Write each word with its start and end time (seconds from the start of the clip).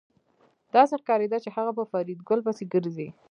داسې 0.75 0.93
ښکارېده 1.01 1.37
چې 1.43 1.49
هغه 1.55 1.71
په 1.77 1.83
فریدګل 1.91 2.39
پسې 2.45 2.63
ګرځي 2.73 3.09